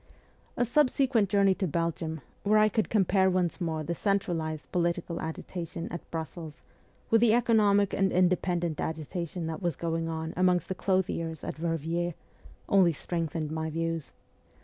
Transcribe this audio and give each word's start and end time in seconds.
A 0.57 0.65
subsequent 0.65 1.29
journey 1.29 1.53
to 1.53 1.67
Belgium, 1.67 2.21
where 2.41 2.57
I 2.57 2.69
could 2.69 2.89
compare 2.89 3.29
once 3.29 3.61
more 3.61 3.83
the 3.83 3.93
centralized 3.93 4.71
political 4.71 5.21
agitation 5.21 5.87
at 5.91 6.09
Brussels 6.09 6.63
with 7.11 7.21
the 7.21 7.35
economic 7.35 7.93
and 7.93 8.11
independent 8.11 8.81
agitation 8.81 9.45
that 9.45 9.61
was 9.61 9.75
going 9.75 10.09
on 10.09 10.33
amongst 10.35 10.69
the 10.69 10.73
clothiers 10.73 11.43
at 11.43 11.55
Venders, 11.55 12.15
only 12.67 12.93
strengthened 12.93 13.51
my 13.51 13.69
views. 13.69 14.11